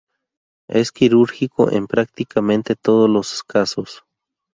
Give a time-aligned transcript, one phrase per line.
[0.67, 4.03] Es quirúrgico en prácticamente todos los casos.